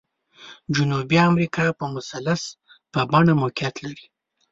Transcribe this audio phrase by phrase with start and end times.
[0.75, 2.41] جنوبي امریکا په مثلث
[2.91, 4.05] په بڼه موقعیت لري.